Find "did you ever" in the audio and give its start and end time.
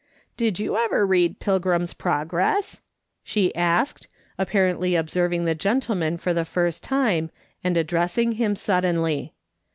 0.35-1.05